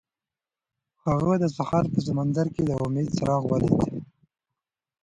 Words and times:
هغه 1.05 1.33
د 1.41 1.45
سهار 1.57 1.85
په 1.93 1.99
سمندر 2.07 2.47
کې 2.53 2.61
د 2.65 2.71
امید 2.85 3.07
څراغ 3.17 3.43
ولید. 3.47 3.79